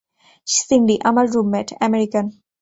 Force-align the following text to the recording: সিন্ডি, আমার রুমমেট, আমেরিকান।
সিন্ডি, 0.47 0.95
আমার 1.09 1.25
রুমমেট, 1.33 1.67
আমেরিকান। 1.81 2.25